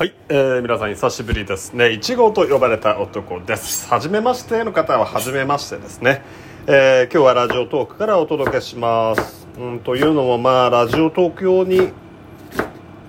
[0.00, 1.88] はい、えー、皆さん久しぶりですね。
[1.88, 3.86] 1号と呼ばれた男です。
[3.86, 6.22] 初めましての方は初めましてですね、
[6.66, 9.46] えー、今日はラジオトークからお届けします。
[9.58, 11.90] うんというのもまあラジオトーク用に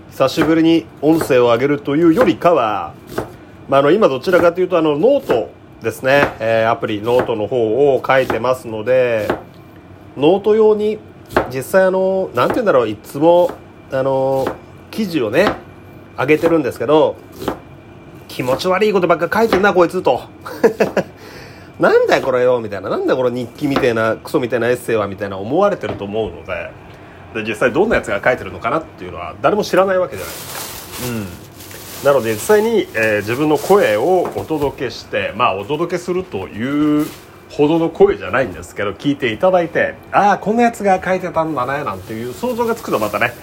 [0.09, 2.93] 久しぶりに音声を上げるというよりかは、
[3.69, 5.49] まあ、あの今どちらかというとあのノート
[5.81, 9.29] ですね、えー、アプリノートの方を書いてますので
[10.17, 10.99] ノート用に
[11.53, 13.49] 実際あの何て言うんだろういつも
[13.93, 14.45] あの
[14.91, 15.70] 記事をね
[16.17, 17.15] 上げてるんですけど
[18.27, 20.21] 気持ち悪いことばっか書いてんなこいつと。
[21.79, 22.89] なんだよこれよみたいな。
[22.89, 26.71] なんだよこの日記みたいなクソみたいなエッセイはみたいな思われてると思うので。
[27.33, 30.35] で実際どんなやつが書いてるのかなっていうのは誰も知らないわけじゃない。
[30.35, 31.07] ですか。
[31.07, 31.51] うん。
[32.03, 37.05] なので実際に、えー、自分の声をお届けしてまあお届けするという
[37.49, 43.33] ほどの声じゃないんですけど聞いていただいてああこんなやつが書いてたんだねなんていう想像がつくとまたね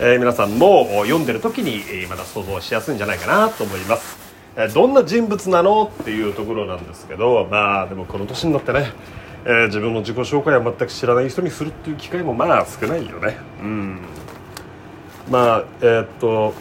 [0.00, 4.16] えー、皆さんも読んでる時に、また想像しやすいんじゃないかなと思います、
[4.56, 8.92] え、どんな人物なのっていうところなんですけどまあでもこの年になってね、
[9.44, 13.38] えー、自分の自己紹介を全く知らない人にするっていう機会もまあ少ないよね。
[13.60, 13.98] うん。
[15.32, 16.54] まあえー、っと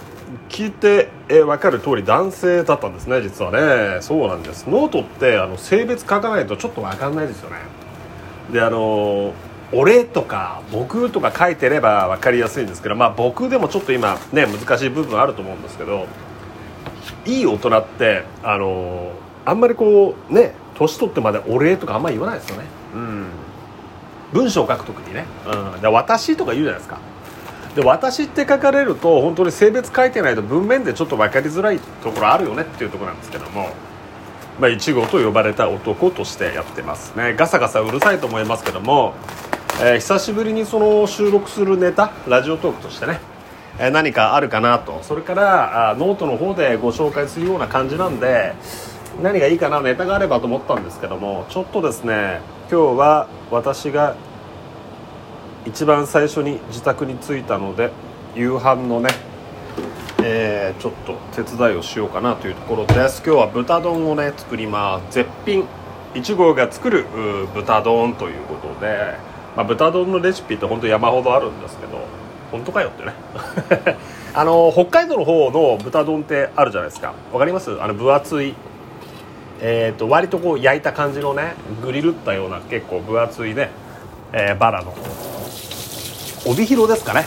[0.50, 4.02] 聞いて、えー、分かる通り男性だったんですね実はね。
[4.02, 4.68] そうなんです。
[4.68, 7.58] ノートってあの性別書かないとちょっと分かんないですよね。
[8.52, 16.08] であのー俺とか僕とか書いてれば分かりやすいんですけど、まあ、僕でもちょっと今ね難しい部分あると思うんですけど
[17.26, 19.12] いい大人ってあの
[19.46, 22.66] あんまりこうね年取ってまでお礼とかあんまり言わないですよね。
[22.94, 23.26] うん。
[24.32, 25.26] 文章を書く時にね、
[25.74, 27.00] うん、で私とか言うじゃないですか。
[27.76, 33.70] で私って書かれると本当に性別書いてないと文面でちょっと分かりづらいところあるよねっていうところなんですけども
[34.60, 37.36] まあ、1号と呼ばれた男としてやってますね。
[37.36, 39.14] ガサガサうるさいと思いますけども
[39.80, 43.20] えー、久しぶりにその収録するネタラジオトークとしてね、
[43.78, 45.04] えー、何かあるかなと。
[45.04, 48.56] それからあノートの方でご紹介するような感じなんで
[49.22, 54.16] 何がいいかなネタがあればと思ったんですけどもちょっとですね今日は私が
[55.68, 57.92] 一番最初に自宅に着いたので
[58.34, 59.10] 夕飯のね、
[60.24, 63.22] えー、ちょっと手伝いをしようかなというところです。
[63.24, 65.14] 今日は豚丼をね作ります。
[65.14, 65.66] 絶品。
[66.16, 67.06] 1号が作る
[67.54, 72.00] 豚丼ということでまあ、豚丼のレシピって本当山ほどあるんですけど
[72.52, 73.14] 本当かよってね。
[74.34, 77.14] あの北海道の方の豚丼ってあるじゃないですか。
[77.34, 77.72] わかります？
[77.82, 78.54] あの分厚い。
[79.60, 83.72] えーと、割とこう焼いた感じのねグリルったような結構分厚いね、
[84.32, 84.94] えー、バラの。
[86.46, 87.26] 帯広ですかね、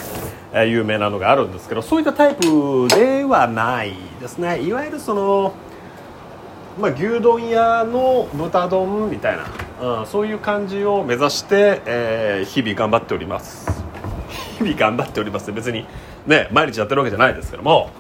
[0.53, 4.61] えー、有名なのがあるんですけどそういったタイプではないですね。
[4.61, 5.53] いわゆるその、
[6.81, 9.43] まあ、牛丼屋の豚丼みたいな。
[9.81, 13.83] うん、そういう感じを目指して、えー、日々頑張っております。
[14.59, 15.87] 日々頑張っております別に
[16.27, 17.91] ね毎日やってるわけじゃないですけども。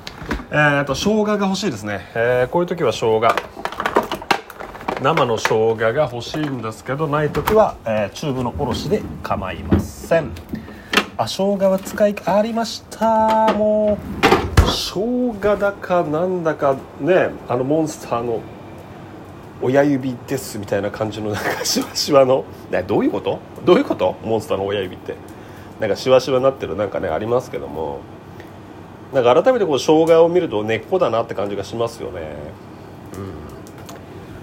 [0.52, 3.22] えーと、生姜が欲しいですね、えー、こういう時は生姜。
[5.02, 10.32] 生の生姜が欲しいんですけどない時は、えー、チューブのおろしで構いません。
[11.16, 13.52] あ生姜は使いありました。
[13.54, 18.41] もう生姜だかなんだかねあのモンスターの
[19.62, 22.44] 親指ですみたいな感じのなんかシワシワの。
[22.87, 23.38] どういうこと？
[23.65, 24.16] どういうこと？
[24.25, 25.16] モンスターの親指って。
[25.81, 28.00] なんかシワシワになってるなんかねありますけども。
[29.12, 32.37] なんか改めてこう生姜を見ると根っこだなって感じがしますよね。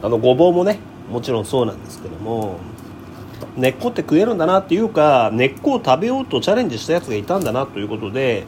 [0.01, 0.05] うん。
[0.05, 0.79] あのごぼうもね
[1.09, 2.59] もちろんそうなんですけども。
[3.55, 8.45] 根っこって食えるんだなっていうか根っこを食べようとチャレンジしたやつがいたんだなということで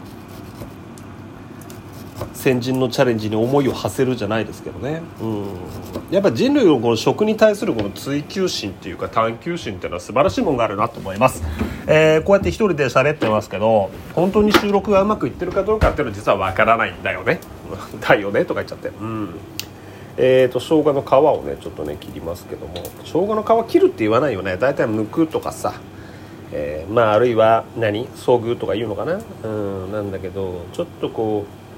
[2.34, 5.46] 先人のチャレンジに思いを馳せるじゃないですけどね、うん、
[6.12, 11.44] やっぱ人類のこの食に対するこの追求心っていうか探求心っていうのは素晴らしいものがあるなと思います、
[11.88, 17.40] えー、こうやって一人で喋ってますけど本当に収録がうまくいってるかどうかっていうのは実はわからないんだよね。
[18.02, 18.90] だよねとか言っちゃって。
[18.90, 19.30] うん。
[20.18, 22.74] えーと生姜の皮をねちょっとね切りますけども。
[23.06, 24.58] 生姜の皮切るって言わないよね。
[24.58, 25.74] だいたい剥くとかさ。
[26.52, 28.08] えー、まああるいは何？
[28.10, 29.20] 遭遇とか言うのかな？
[29.44, 29.92] うん。
[29.92, 31.69] なんだけどちょっとこう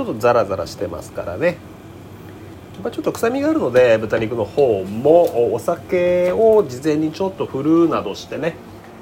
[0.00, 1.46] ちょっとザラザラしてますからね。
[1.46, 8.54] やっぱちょっと臭みがあるので豚肉の方もお酒を事前にちょっと振るなどしてね、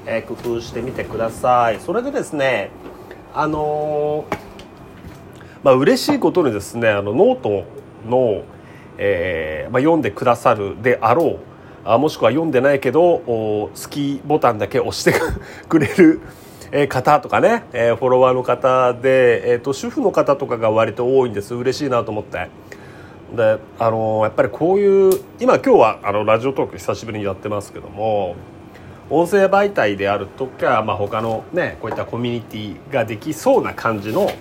[0.05, 1.79] えー、工夫してみてください。
[1.79, 2.71] それでですね
[3.33, 4.35] あのー、
[5.63, 7.63] まあ嬉しいことにですねあのノート
[8.05, 8.43] の、
[8.97, 11.39] えーまあ、読んでくださるであろう
[11.85, 15.13] あもしくは読んでないけど好きボタンだけ押して
[15.69, 16.19] く れる
[16.71, 21.55] え方とかね、えフォロワーの方で、えーと、主婦の方とかが割と多いんです。
[21.55, 22.47] 嬉しいなと思って。
[23.35, 28.35] であのやっぱりこういう今今日はあのラジオトーク久しぶりにやってますけども
[29.09, 34.31] 音声媒体であるとか、まあ、他のねこういったコミュニティができそうな感じの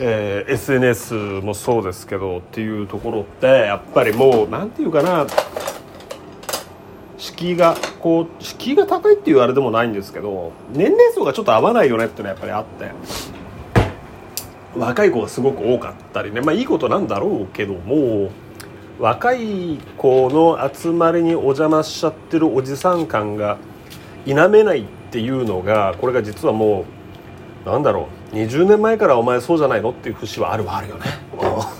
[0.00, 5.26] えー、SNS もそうですけどっていうところってやっぱりもう何て言うかな
[7.22, 12.90] 敷居がこう敷居が高いっていうあれでもないんですけど年齢層がちょっと合わないよねっていうのはやっぱりあって
[14.76, 16.40] 若い子がすごく多かったりね。
[16.40, 18.30] まあいいことなんだろうけども
[18.98, 23.58] 若い子の集まりにお邪魔しちゃってるおじさん感が
[24.24, 26.86] 否めないっていうのがこれが実はも
[27.64, 31.02] うなんだろう20年前からお前そうじゃないのっていう節はあるはあるよね。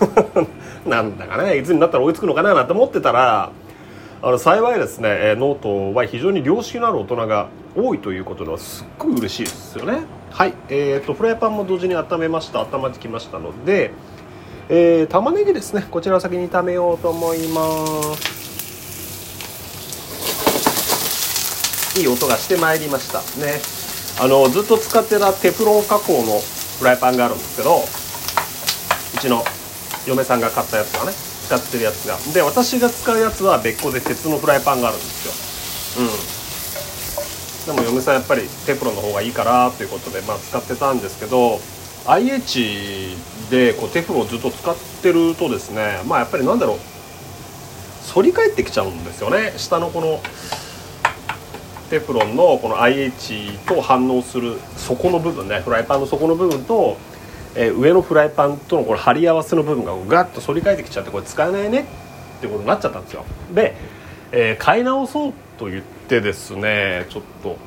[0.87, 3.51] なんだかねいつになったら追いつくのかななんて思ってたら
[4.25, 10.05] あの幸いですねノートは非常に良識のある大人が多いということではすっごい嬉しいですよね。
[10.31, 10.53] はい。
[10.69, 13.91] えーと、フライパンも同時に温めました温まってきましたので、
[14.69, 15.85] えー、玉ねぎですね。
[15.91, 17.61] こちらを先に炒めようと思いま
[18.15, 18.39] す。
[21.99, 23.19] いい音がしてまいりました。
[23.45, 23.59] ね。
[24.21, 26.39] あのずっと使ってたテフロン加工の
[26.79, 27.81] フライパンがあるんですけどう
[29.19, 29.43] ちの
[30.07, 32.17] 嫁さんが買ったやつがね使ってるやつが。
[32.33, 35.97] で私が使うやつは別個で鉄のフライパンがあるんです
[37.67, 37.73] よ。
[37.73, 37.75] うん。
[37.75, 41.59] でも嫁さんやっぱりテフロンの方がいいからということで、まあ、使ってたんですけど
[42.07, 43.15] IH
[43.49, 46.77] でこうテフロンをずっと使ってるとですねまあやっぱりなんだろう。
[48.13, 49.53] 反り返ってきちゃうんですよね。
[49.57, 50.21] 下のこの
[51.89, 55.61] テフロンのこの IH と反応する底の部分ね。
[55.61, 56.97] フライパンの底の部分と、
[57.55, 63.25] えー、上のフライパンとのこれ貼り合わせの部分がガッと反り返ってきちゃってこれ使えないねってことになっちゃったんですよ。
[63.53, 63.75] で、
[64.31, 67.57] えー、買い直そうと言ってですねちょっと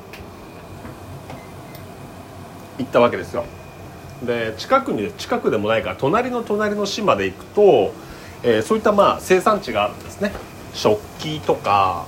[2.77, 3.45] 行ったわけですよ。
[4.23, 7.93] で近くに近くでもないから隣の隣の市まで行くと、
[8.43, 10.33] えー、そういったまあ生産地があるんですね。
[10.73, 12.05] 食器とか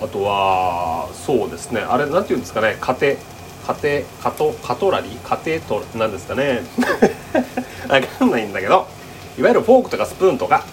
[0.00, 1.80] あとはそうですね。
[1.80, 2.76] あれなんていうんですかね。
[2.80, 3.33] 家庭。
[3.66, 6.62] 家庭カトカトラリー家庭となんですかね。
[7.88, 8.86] 分かんないんだけど
[9.38, 10.64] いわゆるフォークとかスプーンとか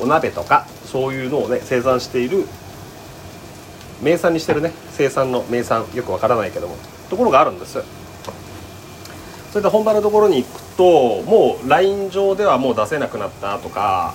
[0.00, 2.46] お鍋とかそういうのをね生産している
[4.02, 4.72] 名産にしてるね。
[4.92, 5.86] 生産の名産。
[5.94, 6.76] よくわからないけども。
[7.08, 7.78] ところがあるんです。
[9.52, 14.12] それで本場のところに行くともう LINE 上ではもう出せなくなったとか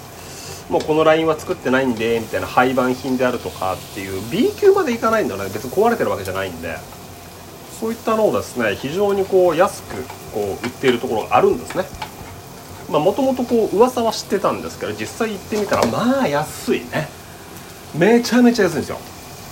[0.70, 5.50] もうこの LINE は作ってないんでみたいな廃盤品であるとかっていう B 級までいかないんだよね。
[5.54, 6.76] 別に壊れてるわけじゃないんで。
[7.80, 10.04] そういったのをですね非常にこう安く
[10.34, 11.86] こう売っているところがあるんですね。
[12.90, 17.08] もともとこう噂は知ってたんですけど実際行ってみたらまあ安いね。
[17.96, 18.98] めちゃめちゃ安いんですよ。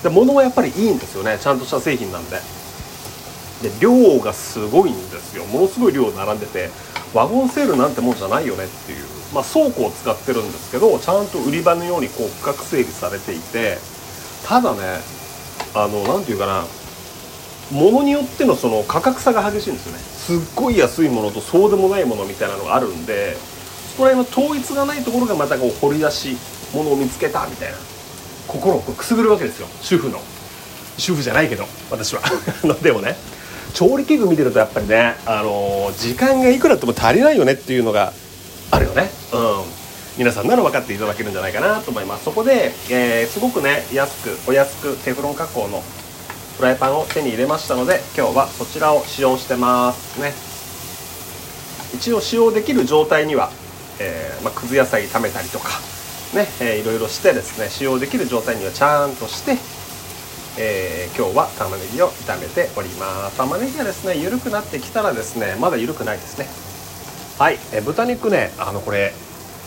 [0.04, 1.38] で物はやっぱりいいんですよね。
[1.40, 2.38] ちゃんとした製品なんで。
[3.62, 5.46] で量がすごいんですよ。
[5.46, 6.70] ものすごい量並んでて
[7.14, 13.78] ワゴンセールなんてもんじゃないよねっていう、まあ、倉庫を使ってるんですけどちゃんと売り場のようにこう区画整理されていて
[14.46, 15.00] ただね
[15.74, 16.66] あの何て言うかな
[17.72, 20.00] 物によってのその価格差が激しいんですよね。
[20.00, 26.38] すっごい安いものとそうでもないものみたいなのがあるんでそこら辺の統一がないところがまたこう掘り出し
[26.74, 27.78] 物を見つけたみたいな。
[28.48, 29.68] 心をくすぐるわけですよ。
[29.82, 30.20] 主婦の。
[30.98, 32.22] 主婦じゃないけど私は。
[32.82, 33.16] でもね。
[33.74, 38.14] 調理器具見てるとやっぱりね、あのー、時間がいくらあっても足りないよねっていうのが
[38.72, 39.12] あるよね。
[39.34, 39.64] うん。
[40.18, 42.24] 皆さんなら分かっていただけるんじゃないかなと思います。
[42.24, 45.84] そこで、えー、すごくね安くお安くテフロン加工の
[46.58, 50.34] フライパンを手に入れましたので今日はそちらを使用してますね。
[51.96, 53.52] 一応使用できる状態には、
[54.00, 55.70] えーまあ、くず野菜炒めたりとか
[56.34, 59.58] ね、えー、いろいろしてですね使用できる状態にはちゃんとして、
[60.60, 63.38] えー、今日は玉ねぎを炒めております。
[63.38, 66.48] 玉ねぎがですね緩くなってきたらですねまだ緩くないですね。
[67.38, 69.14] はい、えー、豚肉ねあのこれ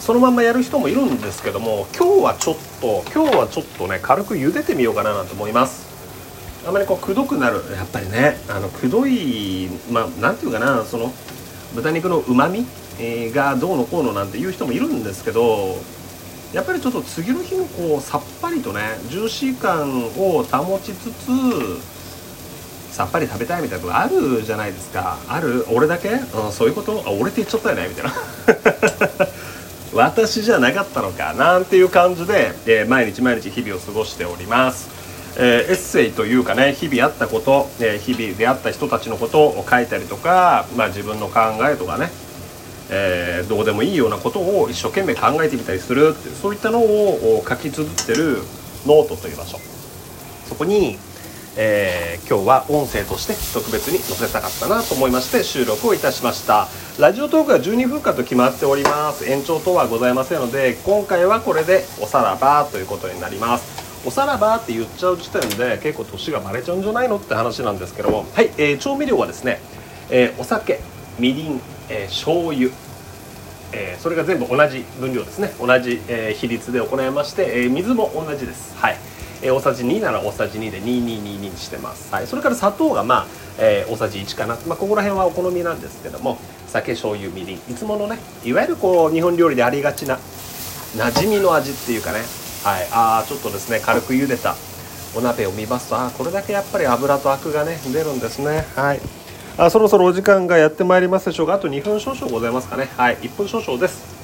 [0.00, 5.89] そのまんまやる人もいるんですけども今日はちょっと今日はちょっとね軽く茹でてみようかななんて思います。
[6.66, 11.12] あまりこうくどくなるやっぱりねあのくどいまあなんていうかなその
[11.74, 12.66] 豚肉のうまみ
[13.32, 15.76] がどうのこうのなんていう人もいるんですけど
[16.52, 21.30] やっぱりちょっと次の日のこうさっぱりとねジューシー感を保ちつつ
[22.92, 25.16] さっぱり食べたいみたいなことあるじゃないですか。
[25.28, 27.02] ある俺だけ、うん、そういうこと？
[27.06, 28.12] あ俺って言っちゃったよねみたいな。
[29.94, 34.88] 私じゃなかったのかなんていう感じで、えー、毎日毎日日々を過ごしております、
[35.36, 42.10] えー、エッセイというかね日々あったこと、えー、日々出会った人たちのことを書いたりとか、まあ、自分の考えとかね
[42.92, 48.38] えー、どうでもいいようなことを一生懸命考えてみたりするっていうそういったのを書き綴ってる
[48.84, 49.58] ノートという場所。
[50.48, 50.98] そこに、
[51.56, 56.66] えー、今日は音声として特別に載せたかったなと思いまして収録をいたしました。
[56.98, 59.24] ラジオトークは12分間と決まっております。
[59.30, 63.79] 延長等はございませんので今回はこれでおさらばということになります。
[64.04, 68.26] おさらばって言っちゃう時点で結構年がバレちゃうんじゃないのって話なんですけども。
[68.34, 69.60] はい、えー、調味料はですね、
[70.10, 70.80] えー、お酒
[71.18, 72.70] みりん、えー、醤油
[73.72, 75.52] えー、それが全部同じ分量ですね。
[75.60, 78.76] 同じ、えー、比率で行いまして、えー、水も同じです。
[78.76, 78.96] はい、
[79.42, 83.26] えー、大さじ2なら大さじ2で2222にしてます、はい、それから砂糖がまあ、
[83.58, 87.56] えー、大さじ1かな、まあ、ここら辺はお好みなんですけども酒醤油みりん。
[87.56, 90.18] いつものねいわゆるこう日本料理でありがちな
[90.96, 92.39] 馴染みの味っていうかね。
[92.64, 92.88] はい。
[92.92, 94.54] あちょっとですね軽く茹でた
[95.16, 98.64] お鍋を見ますとあこれだけやっぱり油とアクがね出るんですね。
[98.76, 99.00] はい。
[99.58, 102.88] あそろそろお時間がやってまいりますでしょうかあと2分少々ございますかね。
[102.96, 103.16] はい。
[103.16, 104.20] 1分少々です。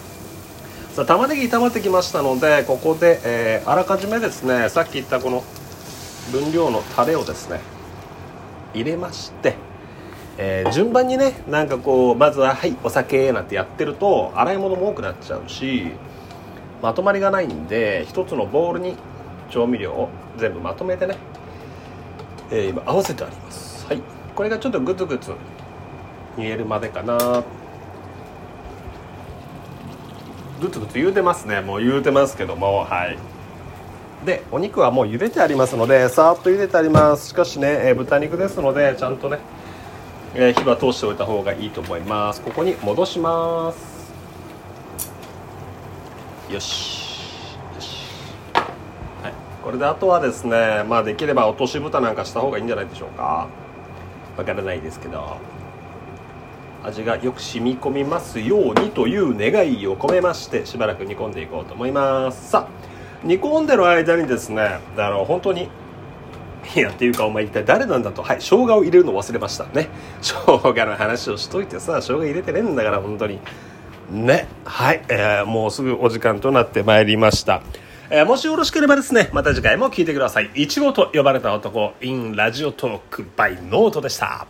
[0.94, 5.44] さあ玉ねぎ炒まってきましたのでここで、えー、あらかじめですねさっき言ったこの
[6.32, 7.60] 分量のタレをですね
[8.72, 9.56] 入れまして
[10.38, 15.92] えー、順番にねなんかこうまずは「はいお酒」なんてやってると洗い物も多くなっちゃうし
[16.82, 18.96] まとまりがないんで一つのボウルに
[19.50, 21.16] 調味料を全部まとめてね、
[22.50, 23.86] えー、今合わせてあります。
[23.86, 24.02] はい。
[24.34, 25.32] これがちょっとグツグツ
[26.36, 27.42] 煮えるまでかな。
[30.60, 31.60] グツグツ言うてますね。
[31.60, 32.84] もう言うてますけども。
[32.84, 33.18] はい。
[34.24, 37.28] でお肉はもう茹でてありますのでさーっと茹でてあります。
[37.28, 39.38] しかしね、えー、豚肉ですのでちゃんとね、
[40.34, 42.42] えー、火は通しておいた方がいいと思います。
[42.42, 43.95] ここに戻します。
[46.50, 47.48] よし。
[47.74, 47.96] よし。
[49.22, 49.32] はい。
[49.64, 53.48] これであとはですねまあできれば落とし蓋なんかした方がいいんじゃないでしょうか。
[54.36, 55.38] わからないですけど。
[56.84, 62.50] 味がよく染み込みますようにという願いを込めましてしばらく煮込んでいこうと思います。
[62.50, 65.68] さあ煮込んでる間にですねあの本当に
[66.76, 68.22] いやっていうかお前一体誰なんだと。
[68.22, 69.88] はい生姜を入れるの忘れましたね。
[70.22, 73.40] 生姜の話をしといてさ生姜入れてねえんだから本当に。
[74.10, 77.62] ねはい、えー、もうすぐお時間となってまいりました。
[78.08, 80.50] えー、もしよろしければですねまた次回も聴いてください。
[80.54, 84.46] いちごと呼ばれた男 in ラジオトーク by ノートでした。